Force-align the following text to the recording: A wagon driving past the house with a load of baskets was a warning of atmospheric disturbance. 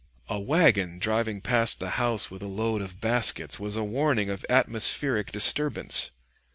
A 0.29 0.39
wagon 0.39 0.97
driving 0.97 1.41
past 1.41 1.79
the 1.79 1.91
house 1.91 2.31
with 2.31 2.41
a 2.41 2.47
load 2.47 2.81
of 2.81 2.99
baskets 2.99 3.59
was 3.59 3.75
a 3.75 3.83
warning 3.83 4.31
of 4.31 4.43
atmospheric 4.49 5.31
disturbance. 5.31 6.09